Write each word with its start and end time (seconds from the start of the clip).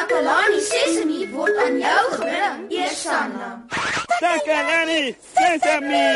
Takalani 0.00 0.60
Sesemi 0.64 1.28
word 1.28 1.56
aan 1.60 1.76
jou 1.76 2.04
gebring, 2.12 2.60
Eersanna. 2.72 3.48
Takalani 4.20 5.14
Sesame. 5.36 6.06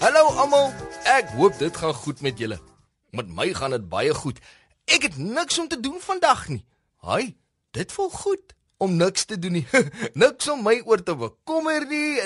Hallo 0.00 0.24
almal. 0.40 0.72
Ek 1.04 1.28
hoop 1.36 1.58
dit 1.58 1.76
gaan 1.76 1.94
goed 1.94 2.24
met 2.24 2.38
julle. 2.38 2.56
Met 3.10 3.28
my 3.28 3.52
gaan 3.52 3.76
dit 3.76 3.84
baie 3.92 4.16
goed. 4.16 4.40
Ek 4.88 5.04
het 5.10 5.20
niks 5.20 5.60
om 5.60 5.68
te 5.68 5.80
doen 5.80 6.00
vandag 6.00 6.48
nie. 6.48 6.64
Haai, 7.04 7.36
dit 7.76 7.92
voel 7.92 8.08
goed 8.08 8.56
om 8.82 8.96
niks 8.98 9.24
te 9.30 9.38
doen 9.38 9.60
nie. 9.60 9.66
niks 10.24 10.48
om 10.50 10.62
my 10.66 10.80
oor 10.86 11.02
te 11.02 11.14
bekommer 11.18 11.86
nie. 11.86 12.18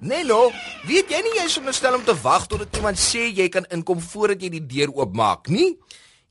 Neno, 0.00 0.48
weet 0.88 1.12
jy 1.12 1.20
nie 1.24 1.34
jy 1.36 1.46
is 1.48 1.58
onderstel 1.60 1.98
om 1.98 2.04
te 2.04 2.16
wag 2.22 2.46
totdat 2.48 2.76
iemand 2.78 3.00
sê 3.00 3.26
jy 3.28 3.50
kan 3.52 3.66
inkom 3.72 4.00
voordat 4.00 4.44
jy 4.44 4.54
die 4.54 4.66
deur 4.76 4.94
oopmaak 4.96 5.50
nie? 5.52 5.74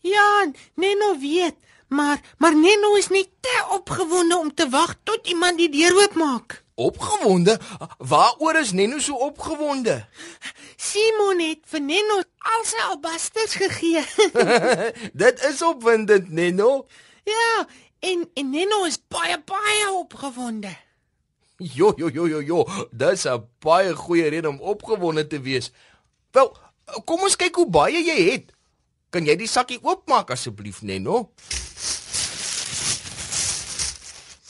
Ja, 0.05 0.47
Neno 0.79 1.11
weet, 1.21 1.57
maar 1.93 2.17
maar 2.41 2.57
Neno 2.57 2.95
is 2.97 3.11
net 3.13 3.29
te 3.45 3.57
opgewonde 3.75 4.39
om 4.39 4.49
te 4.53 4.65
wag 4.73 4.95
tot 5.05 5.29
iemand 5.29 5.61
die 5.61 5.69
deur 5.73 5.97
oopmaak. 6.01 6.63
Opgewonde? 6.79 7.59
Waaroor 7.97 8.57
is 8.63 8.71
Neno 8.71 8.97
so 9.03 9.19
opgewonde? 9.27 9.99
Simon 10.79 11.43
het 11.43 11.61
vir 11.69 11.83
Neno 11.83 12.21
al 12.55 12.65
sy 12.65 12.81
albasters 12.87 13.57
gegee. 13.59 14.01
Dit 15.25 15.45
is 15.49 15.61
opwindend, 15.61 16.31
Neno. 16.31 16.87
Ja, 17.23 17.67
en 17.99 18.29
en 18.33 18.49
Neno 18.49 18.83
is 18.85 18.99
baie 19.07 19.37
baie 19.45 19.91
opgewonde. 19.93 20.75
Jo 21.57 21.93
jo 21.97 22.09
jo 22.09 22.27
jo 22.27 22.39
jo, 22.41 22.87
dis 22.91 23.25
'n 23.25 23.47
baie 23.59 23.95
goeie 23.95 24.29
rede 24.29 24.49
om 24.49 24.61
opgewonde 24.61 25.27
te 25.27 25.41
wees. 25.41 25.71
Wel, 26.31 26.57
kom 27.05 27.21
ons 27.21 27.35
kyk 27.35 27.55
hoe 27.55 27.69
baie 27.69 28.03
jy 28.03 28.31
het. 28.31 28.51
Kan 29.09 29.25
jy 29.25 29.35
die 29.35 29.47
sakkie 29.47 29.79
oopmaak 29.81 30.29
asseblief, 30.31 30.81
Neno? 30.81 31.31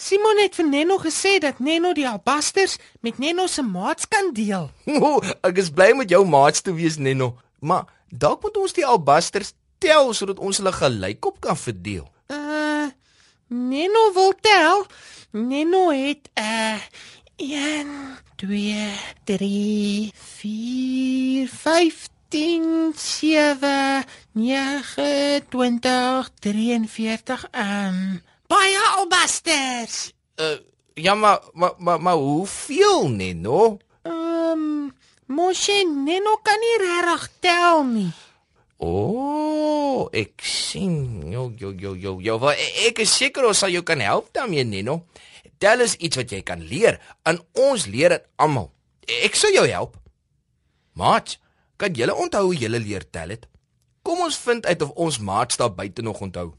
Simon 0.10 0.42
het 0.42 0.56
vir 0.58 0.66
Neno 0.66 0.98
gesê 0.98 1.38
dat 1.40 1.60
Neno 1.60 1.94
die 1.94 2.08
albasters 2.10 2.78
met 3.06 3.18
Neno 3.22 3.48
se 3.48 3.62
maats 3.62 4.08
kan 4.08 4.34
deel. 4.34 4.70
O, 5.06 5.22
ek 5.46 5.58
is 5.58 5.70
bly 5.70 5.94
met 5.94 6.10
jou 6.10 6.26
maats 6.26 6.62
te 6.66 6.74
wees, 6.74 6.98
Neno. 6.98 7.38
Maar 7.62 7.86
dalk 8.10 8.42
moet 8.44 8.58
ons 8.58 8.74
die 8.74 8.86
albasters 8.86 9.54
tel 9.78 10.14
sodat 10.18 10.40
ons 10.40 10.58
hulle 10.58 10.74
gelykop 10.74 11.40
kan 11.46 11.58
verdeel. 11.58 12.08
Neno 13.50 14.14
wil 14.14 14.34
tel. 14.42 14.86
Neno 15.32 15.90
het 15.90 16.30
uh 16.40 16.82
1 17.36 18.18
2 18.36 18.94
3 19.24 20.12
4 20.14 21.48
15 21.48 22.94
7 22.96 24.06
9 24.32 25.48
20 25.50 26.30
43 26.40 27.48
um 27.52 28.22
baie 28.48 28.80
albasters. 28.98 30.14
Uh 30.36 30.58
ja, 30.94 31.16
maar 31.16 31.40
maar 31.54 31.74
maar, 31.78 32.02
maar 32.02 32.16
hoeveel, 32.16 33.10
Neno? 33.10 33.78
Um 34.04 34.94
Moshe 35.26 35.92
Neno 36.06 36.40
kan 36.42 36.60
nie 36.60 36.78
regtig 36.78 37.30
tel 37.40 37.84
nie. 37.84 38.12
O, 38.80 38.88
oh, 38.88 40.04
ek 40.16 40.40
sien. 40.40 41.28
Jo 41.28 41.50
jo 41.60 41.74
jo 41.76 41.96
jo. 42.00 42.14
Jo, 42.24 42.38
wel, 42.40 42.56
ek 42.88 43.02
is 43.04 43.12
seker 43.12 43.44
ons 43.50 43.60
sal 43.60 43.74
jou 43.74 43.84
kan 43.84 44.00
help 44.00 44.32
daarmee, 44.36 44.64
Neno. 44.64 45.02
Tel 45.60 45.84
is 45.84 45.98
iets 46.00 46.16
wat 46.16 46.32
jy 46.32 46.40
kan 46.48 46.64
leer. 46.64 46.96
En 47.28 47.42
ons 47.60 47.88
leer 47.92 48.16
dit 48.16 48.28
almal. 48.40 48.70
Ek 49.26 49.36
sal 49.36 49.52
jou 49.52 49.66
help. 49.68 49.98
Maat, 50.96 51.36
kan 51.80 51.92
julle 51.96 52.16
onthou 52.16 52.46
hoe 52.48 52.56
julle 52.56 52.80
leer 52.80 53.04
tel 53.12 53.36
het? 53.36 53.50
Kom 54.08 54.24
ons 54.24 54.40
vind 54.48 54.64
uit 54.66 54.88
of 54.88 54.96
ons 54.96 55.20
maats 55.20 55.60
daar 55.60 55.74
buite 55.76 56.02
nog 56.02 56.24
onthou. 56.24 56.54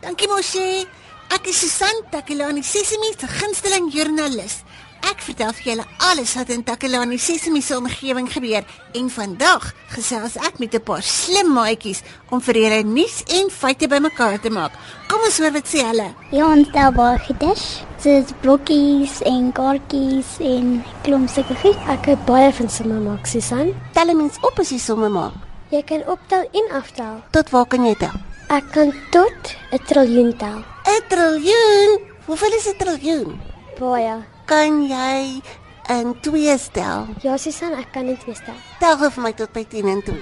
Dankie 0.00 0.28
Moshi. 0.32 0.88
Ek 1.32 1.46
is 1.48 1.60
Susan 1.62 2.02
Takelani, 2.12 2.60
Sesimi 2.64 3.12
se 3.16 3.28
gunsteling 3.28 3.92
joernalis. 3.92 4.62
Ek 5.02 5.18
vertel 5.26 5.52
vir 5.56 5.64
julle 5.66 5.84
alles 6.10 6.32
wat 6.38 6.50
in 6.54 6.62
Takelani 6.62 7.18
Sesimi 7.18 7.60
se 7.62 7.76
omgewing 7.76 8.28
gebeur 8.30 8.64
en 8.98 9.08
vandag 9.10 9.72
gesels 9.94 10.36
ek 10.36 10.58
met 10.58 10.74
'n 10.74 10.80
paar 10.80 11.02
slim 11.02 11.52
maatjies 11.52 12.02
om 12.30 12.40
vir 12.40 12.54
julle 12.54 12.82
nuus 12.82 13.22
en 13.38 13.50
feite 13.50 13.88
bymekaar 13.88 14.40
te 14.40 14.50
maak. 14.50 14.72
Kom 15.08 15.20
ons 15.24 15.38
hoor 15.38 15.52
wat 15.52 15.66
sê 15.66 15.82
hulle. 15.90 16.14
Ja, 16.30 16.46
ons 16.46 16.68
tel 16.72 16.92
baie 16.92 17.18
goedes. 17.18 17.82
Soos 18.02 18.32
blokkies 18.40 19.22
en 19.22 19.52
kaartjies 19.52 20.38
en 20.40 20.84
klomp 21.02 21.28
sulke 21.28 21.54
goed. 21.54 21.76
Ek 21.88 22.06
het 22.06 22.24
baie 22.26 22.52
van 22.52 22.68
somme 22.68 23.00
maak, 23.00 23.26
Susan. 23.26 23.74
Tel 23.92 24.14
mens 24.14 24.38
op 24.42 24.58
as 24.58 24.70
jy 24.70 24.78
somme 24.78 25.08
maak. 25.08 25.32
Jy 25.70 25.82
kan 25.82 26.02
optel 26.06 26.44
en 26.52 26.66
aftel. 26.76 27.22
Tot 27.30 27.50
waar 27.50 27.66
kan 27.66 27.84
jy 27.84 27.94
tel? 27.94 28.16
Ek 28.48 28.64
kan 28.72 28.92
tot 29.10 29.56
'n 29.72 29.78
triljoen 29.88 30.36
tel. 30.36 30.58
'n 30.86 31.02
Triljoen. 31.08 32.00
Hoeveel 32.26 32.52
is 32.52 32.66
'n 32.68 32.76
triljoen? 32.78 33.40
Baie. 33.78 34.31
Kan 34.44 34.82
jy 34.88 35.40
in 35.88 36.20
2 36.20 36.58
stel? 36.58 37.06
Ja, 37.22 37.36
Susan, 37.36 37.74
ek 37.78 37.92
kan 37.94 38.06
dit 38.06 38.24
weer 38.26 38.40
tel. 38.44 38.58
Tel 38.80 38.96
gou 38.98 39.10
vir 39.16 39.22
my 39.22 39.32
tot 39.38 39.52
by 39.54 39.62
10 39.70 39.90
en 39.92 40.02
2. 40.02 40.18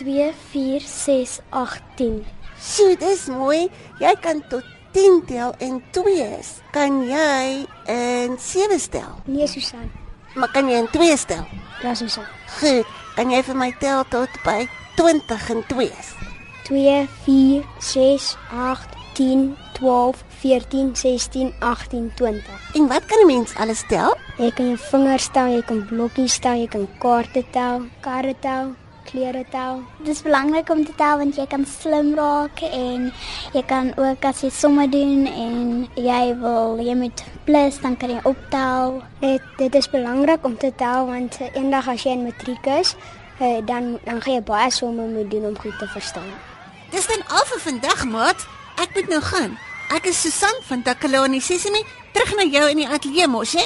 2 0.00 0.28
4 0.50 0.86
6 0.86 1.38
8 1.50 1.82
10. 2.00 2.20
Sjoe, 2.60 2.96
dis 3.00 3.26
mooi. 3.30 3.68
Jy 4.00 4.14
kan 4.24 4.42
tot 4.50 4.66
10 4.96 5.22
tel 5.28 5.54
en 5.62 5.78
2 5.94 6.16
is. 6.40 6.56
Kan 6.74 7.02
jy 7.08 7.66
in 7.86 8.36
7 8.38 8.80
stel? 8.80 9.20
Nee, 9.24 9.46
Susan. 9.46 9.90
Maar 10.34 10.50
kan 10.50 10.68
jy 10.70 10.82
in 10.82 10.90
2 10.90 11.16
stel? 11.16 11.46
Ja, 11.82 11.94
Susan. 11.94 12.26
Goed. 12.58 12.86
Kan 13.14 13.30
jy 13.30 13.42
vir 13.46 13.58
my 13.58 13.70
tel 13.78 14.04
tot 14.10 14.42
by 14.44 14.66
20 14.98 15.50
en 15.54 15.64
2 15.70 15.90
is? 15.90 16.14
2 16.66 17.06
4 17.24 17.64
6 17.78 18.36
8 18.50 18.98
10 19.14 19.69
12 19.80 20.24
14 20.40 20.96
16 20.96 21.52
18 21.58 22.12
20. 22.14 22.42
En 22.74 22.86
wat 22.86 23.04
kan 23.06 23.20
'n 23.20 23.26
mens 23.26 23.54
alles 23.54 23.84
tel? 23.88 24.16
Jy 24.36 24.50
kan 24.52 24.66
jou 24.66 24.78
vingers 24.78 25.28
tel, 25.32 25.46
jy 25.46 25.62
kan 25.62 25.86
blokkies 25.86 26.38
tel, 26.38 26.54
jy 26.54 26.68
kan 26.68 26.88
kaarte 26.98 27.44
tel, 27.50 27.82
karre 28.00 28.34
tel, 28.40 28.74
klere 29.04 29.44
tel. 29.50 29.82
Dit 29.98 30.08
is 30.14 30.22
belangrik 30.22 30.70
om 30.70 30.84
te 30.84 30.94
tel 30.96 31.18
want 31.18 31.36
jy 31.36 31.46
kan 31.50 31.64
slim 31.66 32.12
raak 32.14 32.62
en 32.62 33.12
jy 33.52 33.62
kan 33.66 33.92
ook 33.96 34.24
as 34.24 34.42
jy 34.44 34.50
somme 34.54 34.86
doen 34.88 35.26
en 35.26 35.88
jy 35.94 36.34
wil 36.40 36.78
jy 36.82 36.94
moet 36.94 37.24
plus 37.44 37.80
dan 37.82 37.96
kan 37.96 38.10
jy 38.14 38.20
optel. 38.24 39.02
Dit 39.20 39.42
dit 39.58 39.74
is 39.74 39.90
belangrik 39.90 40.44
om 40.44 40.56
te 40.56 40.72
tel 40.76 41.06
want 41.06 41.40
eendag 41.52 41.88
as 41.88 42.06
jy 42.06 42.14
in 42.18 42.28
matriek 42.28 42.66
is, 42.66 42.94
eh, 43.38 43.58
dan 43.66 43.98
dan 44.04 44.20
gaan 44.20 44.34
jy 44.34 44.42
baie 44.42 44.70
somme 44.70 45.06
moet 45.06 45.30
doen 45.30 45.50
om 45.50 45.58
goed 45.58 45.78
te 45.78 45.86
verstaan. 45.86 46.30
Dis 46.90 47.06
dan 47.06 47.22
al 47.28 47.44
vir 47.46 47.60
vandag, 47.60 48.04
maat. 48.04 48.46
Ek 48.76 48.94
moet 48.94 49.08
nou 49.08 49.20
gaan. 49.22 49.58
Ek 49.90 50.06
is 50.06 50.20
Susan 50.22 50.54
van 50.68 50.84
Takalani 50.86 51.40
Sesimi, 51.42 51.80
terug 52.14 52.30
na 52.38 52.44
jou 52.46 52.62
in 52.70 52.78
die 52.78 52.86
ateljee 52.86 53.26
mos, 53.26 53.56
hè? 53.58 53.64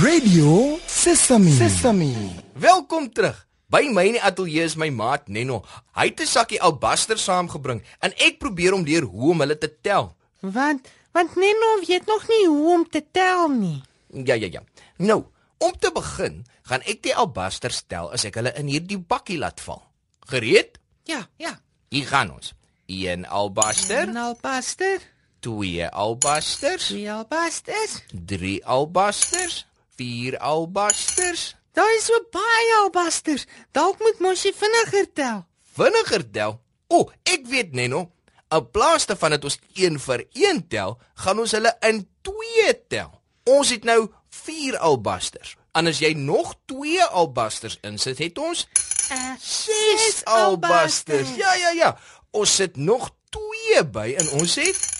Radio 0.00 0.78
Sesame. 0.88 1.52
Sesame. 1.52 2.08
Welkom 2.56 3.10
terug. 3.12 3.36
By 3.68 3.82
my 3.92 4.06
in 4.08 4.16
die 4.16 4.22
ateljee 4.24 4.64
is 4.64 4.78
my 4.80 4.88
maat 4.88 5.28
Neno. 5.28 5.60
Hy 5.92 6.08
het 6.08 6.20
'n 6.24 6.26
sakkie 6.26 6.60
albaster 6.60 7.18
saamgebring 7.20 7.82
en 8.00 8.12
ek 8.16 8.38
probeer 8.38 8.72
hom 8.72 8.84
leer 8.84 9.04
hoe 9.04 9.30
om 9.32 9.40
hulle 9.40 9.58
te 9.58 9.68
tel. 9.82 10.16
Want 10.40 10.88
want 11.12 11.36
Neno 11.36 11.84
weet 11.86 12.06
nog 12.06 12.28
nie 12.28 12.46
hoe 12.48 12.72
om 12.72 12.88
te 12.88 13.04
tel 13.12 13.48
nie. 13.48 13.82
Ja 14.24 14.34
ja 14.34 14.48
ja. 14.50 14.62
Nou, 14.96 15.24
om 15.58 15.72
te 15.78 15.90
begin, 15.92 16.46
gaan 16.62 16.80
ek 16.80 17.02
die 17.02 17.14
albasters 17.14 17.84
tel 17.86 18.12
as 18.12 18.24
ek 18.24 18.34
hulle 18.34 18.54
in 18.56 18.66
hierdie 18.68 18.98
bakkie 18.98 19.38
laat 19.38 19.60
val. 19.60 19.82
Gereed? 20.20 20.78
Ja, 21.04 21.28
ja. 21.36 21.60
Hier 21.90 22.06
gaan 22.06 22.30
ons. 22.32 22.54
1 22.86 23.26
albaster, 23.26 24.08
En 24.08 24.16
albaster, 24.16 25.00
2 25.40 25.88
albasters, 25.88 26.86
twee 26.86 27.12
albasters. 27.12 28.02
3 28.26 28.66
albasters, 28.66 29.66
4 29.96 30.38
albasters. 30.38 31.54
Daar 31.72 31.94
is 31.94 32.04
so 32.04 32.18
baie 32.30 32.74
albasters. 32.82 33.46
Dalk 33.72 33.98
moet 33.98 34.18
Moshi 34.18 34.52
vinniger 34.52 35.12
tel. 35.12 35.44
Vinniger 35.72 36.30
tel. 36.30 36.60
O, 36.88 36.96
oh, 36.98 37.12
ek 37.22 37.46
weet 37.46 37.72
Neno. 37.72 38.10
In 38.48 38.70
plaas 38.70 39.06
daarvan 39.06 39.36
dat 39.36 39.44
ons 39.44 39.58
1 39.74 40.00
vir 40.00 40.24
1 40.32 40.64
tel, 40.72 40.96
gaan 41.14 41.38
ons 41.38 41.52
hulle 41.52 41.74
in 41.86 42.02
2 42.26 42.74
tel. 42.88 43.12
Ons 43.44 43.70
het 43.70 43.84
nou 43.84 44.08
4 44.30 44.78
albasters. 44.78 45.54
En 45.76 45.86
as 45.86 46.00
jy 46.02 46.14
nog 46.16 46.54
2 46.66 47.04
albasters 47.04 47.78
insit, 47.86 48.18
het 48.18 48.38
ons 48.38 48.66
Uh, 49.08 49.32
6 49.40 50.24
albasters. 50.24 51.28
Ja, 51.36 51.54
ja, 51.54 51.70
ja. 51.70 51.98
Ons 52.30 52.54
sit 52.54 52.76
nog 52.76 53.10
2 53.28 53.84
by 53.88 54.14
en 54.18 54.30
ons 54.30 54.54
het 54.54 54.97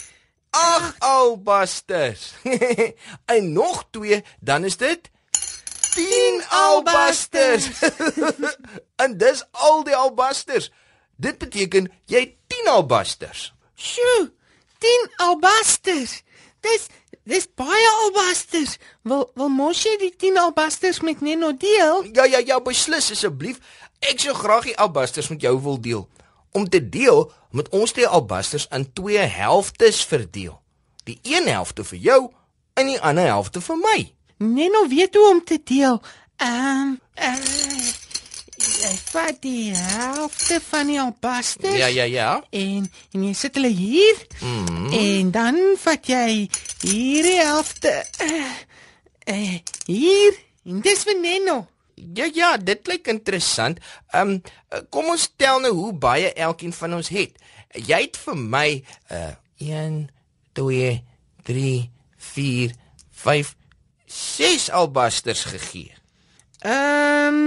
8 0.51 0.95
albasters. 0.99 2.33
en 3.35 3.53
nog 3.53 3.85
2, 3.91 4.25
dan 4.41 4.65
is 4.65 4.77
dit 4.77 5.11
10 5.95 6.43
albasters. 6.49 7.69
en 9.03 9.17
dis 9.19 9.45
al 9.51 9.85
die 9.85 9.97
albasters. 9.97 10.71
Dit 11.17 11.39
beteken 11.39 11.91
jy 12.05 12.21
het 12.21 12.35
10 12.47 12.69
albasters. 12.69 13.53
Sjoe, 13.75 14.31
10 14.79 15.11
albasters. 15.17 16.23
Dis 16.61 16.87
dis 17.29 17.47
baie 17.55 17.89
albasters. 18.05 18.79
Wil 19.03 19.27
wil 19.35 19.51
mos 19.53 19.83
jy 19.85 19.97
die 20.01 20.15
10 20.17 20.39
albasters 20.39 21.01
met 21.01 21.21
Neno 21.21 21.53
deel? 21.57 22.05
Ja 22.13 22.25
ja 22.25 22.39
ja, 22.39 22.61
beslis 22.61 23.11
asseblief. 23.11 23.59
Ek 23.99 24.23
sou 24.23 24.35
graag 24.35 24.71
die 24.71 24.79
albasters 24.79 25.29
met 25.29 25.43
jou 25.43 25.57
wil 25.63 25.81
deel. 25.83 26.07
Om 26.53 26.69
te 26.69 26.89
deel, 26.89 27.33
moet 27.51 27.69
ons 27.69 27.93
die 27.93 28.07
albasters 28.07 28.67
in 28.71 28.93
twee 28.93 29.19
helftes 29.19 30.05
verdeel. 30.05 30.61
Die 31.05 31.19
een 31.23 31.49
helfte 31.49 31.85
vir 31.85 31.99
jou 31.99 32.21
en 32.75 32.87
die 32.87 33.01
ander 33.01 33.25
helfte 33.25 33.61
vir 33.61 33.77
my. 33.77 33.99
Neno 34.39 34.87
weet 34.89 35.15
hoe 35.15 35.31
om 35.31 35.45
te 35.45 35.61
deel. 35.65 36.03
Ehm 36.37 36.83
um, 36.83 37.01
uh, 37.19 37.97
jy 38.59 38.93
vat 39.11 39.39
die 39.43 39.75
helfte 39.75 40.61
van 40.69 40.87
die 40.87 41.01
albasters. 41.01 41.77
Ja 41.77 41.87
ja 41.87 42.05
ja. 42.05 42.45
En 42.51 42.91
en 43.13 43.25
jy 43.25 43.33
sit 43.35 43.55
hulle 43.59 43.73
hier. 43.73 44.27
Mhm. 44.41 44.93
En 44.93 45.31
dan 45.31 45.59
vat 45.83 46.07
jy 46.07 46.49
hierdie 46.83 47.41
helfte 47.41 47.95
uh, 48.23 48.53
uh, 49.35 49.59
hier 49.87 50.39
en 50.65 50.81
dis 50.85 51.03
vir 51.03 51.21
Neno. 51.21 51.67
Ja 52.15 52.29
ja, 52.35 52.57
dit 52.57 52.83
klink 52.83 53.07
interessant. 53.07 53.79
Ehm 54.11 54.39
um, 54.39 54.43
kom 54.91 55.11
ons 55.13 55.29
tel 55.37 55.61
nou 55.61 55.73
hoe 55.73 55.93
baie 55.93 56.33
elkeen 56.33 56.73
van 56.73 56.95
ons 56.95 57.09
het. 57.09 57.39
Jy 57.75 58.01
het 58.07 58.17
vir 58.17 58.37
my 58.37 58.69
uh 59.13 59.35
1 59.59 60.09
2 60.53 61.05
3 61.43 61.91
4 62.17 62.75
5 63.11 63.55
6 64.07 64.71
albasters 64.71 65.45
gegee. 65.45 65.95
Ehm 66.61 67.43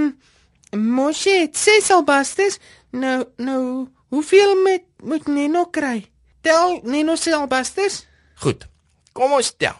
um, 0.72 0.86
mos 0.96 1.24
jy 1.24 1.42
het 1.46 1.58
6 1.58 1.92
albasters. 1.92 2.60
Nou 2.92 3.26
nou 3.38 3.88
hoeveel 4.08 4.56
met 4.64 4.84
moet 5.04 5.28
Neno 5.28 5.66
kry? 5.66 6.06
Tel 6.42 6.80
Neno 6.84 7.16
se 7.16 7.36
albasters? 7.36 8.06
Goed. 8.36 8.68
Kom 9.12 9.32
ons 9.32 9.54
tel. 9.58 9.78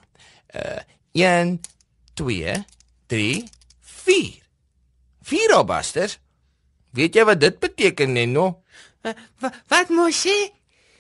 Uh 0.56 0.80
1 1.12 1.60
2 2.14 2.66
3 3.08 3.44
4. 3.82 4.42
Vier 5.32 5.54
albasters. 5.56 6.18
Weet 6.92 7.16
jy 7.16 7.24
wat 7.28 7.40
dit 7.40 7.60
beteken, 7.60 8.12
Neno? 8.12 8.48
Uh, 9.08 9.14
wa, 9.40 9.52
wat 9.72 9.94
mos 9.96 10.26
jy? 10.28 10.40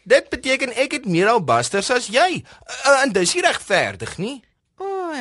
Dit 0.07 0.29
beteken 0.31 0.71
ek 0.79 0.95
het 0.97 1.09
meer 1.09 1.29
albasters 1.33 1.91
as 1.93 2.07
jy. 2.11 2.39
Uh, 2.39 3.01
en 3.01 3.11
dis 3.13 3.35
nie 3.35 3.43
regverdig 3.45 4.15
nie. 4.21 4.37
O, 4.81 5.11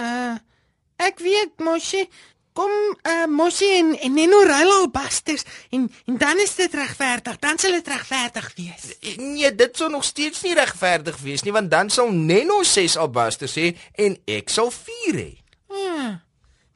uh 0.00 0.36
ek 1.04 1.18
weet 1.18 1.58
mos 1.66 1.88
jy 1.90 2.04
kom 2.54 2.70
uh 3.10 3.26
mos 3.28 3.58
jy 3.60 3.72
en, 3.80 3.90
en 4.06 4.14
Neno 4.14 4.38
ruil 4.46 4.70
albasters 4.76 5.42
en 5.74 5.88
en 6.06 6.20
dan 6.22 6.38
is 6.40 6.54
dit 6.56 6.78
regverdig. 6.78 7.40
Dan 7.42 7.58
sal 7.58 7.74
dit 7.76 7.90
regverdig 7.90 8.48
wees. 8.56 8.86
Nee, 9.18 9.50
dit 9.50 9.76
sou 9.76 9.90
nog 9.90 10.06
steeds 10.06 10.46
nie 10.46 10.54
regverdig 10.56 11.18
wees 11.26 11.42
nie, 11.42 11.52
want 11.52 11.74
dan 11.74 11.90
sal 11.90 12.14
Neno 12.14 12.62
6 12.62 12.96
albasters 13.02 13.58
hê 13.58 13.74
en 14.06 14.16
ek 14.30 14.54
sal 14.54 14.70
4 14.70 15.18
hê. 15.18 15.30
Hmm. 15.74 16.20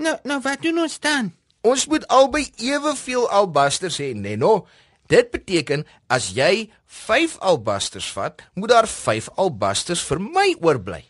Nou 0.02 0.18
nou 0.26 0.42
wat 0.42 0.66
doen 0.66 0.82
ons 0.82 0.98
dan? 1.06 1.32
Ons 1.66 1.86
moet 1.90 2.04
albei 2.06 2.44
eweveel 2.62 3.24
albasters 3.34 3.98
hê, 3.98 4.12
Neno. 4.14 4.68
Dit 5.10 5.32
beteken 5.32 5.86
as 6.06 6.30
jy 6.36 6.68
5 6.86 7.38
albasters 7.42 8.10
vat, 8.14 8.44
moet 8.54 8.70
daar 8.70 8.86
5 8.86 9.30
albasters 9.40 10.04
vir 10.06 10.20
my 10.22 10.52
oorbly. 10.62 11.02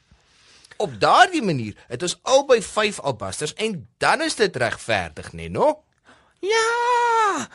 Op 0.78 0.94
daardie 1.02 1.42
manier 1.42 1.74
het 1.90 2.02
ons 2.06 2.16
albei 2.22 2.62
5 2.62 3.00
albasters 3.00 3.52
en 3.58 3.82
dan 3.98 4.22
is 4.22 4.38
dit 4.38 4.56
regverdig, 4.56 5.32
Neno. 5.32 5.82
Ja! 6.40 7.48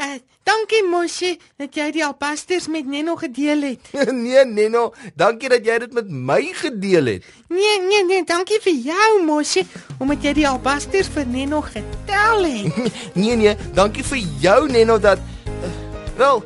Uh, 0.00 0.16
dankie 0.48 0.80
Moshi 0.88 1.34
dat 1.60 1.74
jy 1.76 1.90
die 1.92 2.02
albasters 2.04 2.70
met 2.72 2.86
Neno 2.88 3.16
gedeel 3.20 3.66
het. 3.68 3.90
nee, 4.16 4.44
Neno, 4.48 4.94
dankie 5.16 5.50
dat 5.52 5.66
jy 5.66 5.76
dit 5.82 5.92
met 5.92 6.08
my 6.08 6.40
gedeel 6.56 7.10
het. 7.14 7.26
Nee, 7.52 7.74
nee, 7.84 8.04
nee, 8.08 8.24
dankie 8.24 8.60
vir 8.64 8.78
jou 8.88 9.10
Moshi 9.26 9.66
omdat 10.00 10.24
jy 10.24 10.32
die 10.40 10.48
albasters 10.48 11.12
vir 11.12 11.28
Neno 11.28 11.60
getel 11.68 12.48
het. 12.48 12.80
nee, 13.20 13.36
nee, 13.36 13.54
dankie 13.76 14.04
vir 14.08 14.24
jou 14.40 14.58
Neno 14.72 14.96
dat 14.98 15.20
uh, 15.20 15.74
wel, 16.16 16.44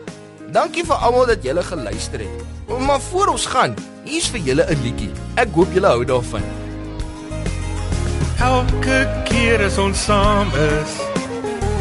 dankie 0.50 0.82
vir 0.86 1.06
almal 1.06 1.30
dat 1.30 1.46
julle 1.46 1.62
geluister 1.62 2.26
het. 2.26 2.44
Maar 2.74 3.00
voor 3.10 3.36
ons 3.36 3.46
gaan, 3.46 3.78
hier's 4.02 4.30
vir 4.34 4.42
julle 4.50 4.66
'n 4.66 4.82
liedjie. 4.82 5.10
Ek 5.38 5.54
hoop 5.54 5.70
julle 5.74 5.94
hou 5.94 6.04
daarvan. 6.04 6.42
Elke 8.42 9.06
keer 9.30 9.62
as 9.64 9.78
ons 9.78 10.04
saam 10.10 10.50
is, 10.58 11.13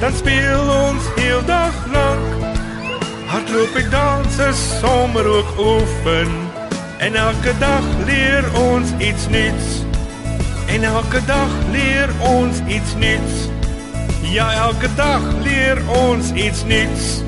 Dan 0.00 0.12
speel 0.16 0.68
ons 0.88 1.04
heel 1.14 1.44
dag 1.44 1.74
lank. 1.92 2.44
Hardloop 3.28 3.74
en 3.74 3.90
dans 3.90 4.38
is 4.38 4.60
sommer 4.78 5.26
ook 5.26 5.58
oefen. 5.58 6.30
En 6.98 7.14
elke 7.14 7.52
dag 7.58 7.84
leer 8.08 8.48
ons 8.56 8.94
iets 8.96 9.28
nuuts. 9.28 9.84
En 10.72 10.82
elke 10.82 11.20
dag 11.24 11.52
leer 11.70 12.08
ons 12.24 12.62
iets 12.64 12.94
nuuts. 12.94 13.44
Ja, 14.22 14.48
elke 14.52 14.88
dag 14.94 15.20
leer 15.44 15.76
ons 15.92 16.32
iets 16.32 16.64
nuuts. 16.64 17.20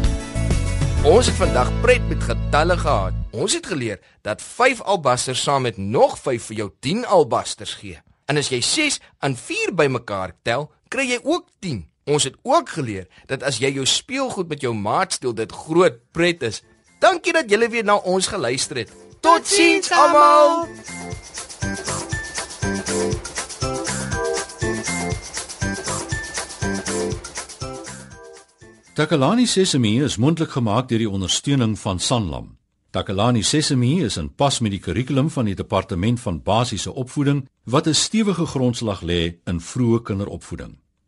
Ons 1.05 1.29
het 1.29 1.37
vandag 1.37 1.69
pret 1.85 2.09
met 2.09 2.25
getalle 2.25 2.79
gehad. 2.79 3.13
Ons 3.37 3.53
het 3.53 3.67
geleer 3.67 4.01
dat 4.25 4.43
5 4.43 4.81
albasters 4.81 5.43
saam 5.43 5.69
met 5.69 5.77
nog 5.77 6.17
5 6.19 6.49
vir 6.49 6.57
jou 6.57 6.73
10 6.81 7.07
albasters 7.07 7.75
gee. 7.75 8.01
En 8.25 8.41
as 8.41 8.49
jy 8.49 8.65
6 8.65 9.01
aan 9.19 9.37
4 9.37 9.75
bymekaar 9.77 10.33
tel, 10.43 10.71
kry 10.89 11.11
jy 11.13 11.21
ook 11.21 11.49
10. 11.61 11.92
Ons 12.05 12.25
het 12.25 12.35
ook 12.43 12.69
geleer 12.69 13.07
dat 13.27 13.43
as 13.47 13.61
jy 13.63 13.71
jou 13.77 13.87
speelgoed 13.87 14.49
met 14.49 14.61
jou 14.61 14.75
maat 14.75 15.13
steel, 15.13 15.35
dit 15.35 15.53
groot 15.53 16.01
pret 16.11 16.43
is. 16.43 16.63
Dankie 16.99 17.33
dat 17.33 17.51
julle 17.51 17.69
weer 17.71 17.85
na 17.85 17.95
ons 17.97 18.27
geluister 18.27 18.83
het. 18.83 18.91
Totsiens 19.23 19.91
almal. 19.95 20.67
Takalani 28.93 29.47
Sesemi 29.47 30.03
is 30.03 30.19
mondelik 30.19 30.51
gemaak 30.51 30.91
deur 30.91 30.99
die 30.99 31.11
ondersteuning 31.11 31.79
van 31.79 32.03
Sanlam. 32.03 32.59
Takalani 32.91 33.43
Sesemi 33.43 34.03
is 34.05 34.19
in 34.21 34.29
pas 34.35 34.59
met 34.61 34.75
die 34.75 34.83
kurrikulum 34.83 35.31
van 35.31 35.49
die 35.49 35.57
Departement 35.57 36.21
van 36.21 36.43
Basiese 36.43 36.93
Opvoeding 36.93 37.47
wat 37.65 37.87
'n 37.87 37.95
stewige 37.95 38.47
grondslag 38.47 39.01
lê 39.03 39.39
in 39.45 39.61
vroeë 39.61 40.03
kinderopvoeding. 40.03 40.82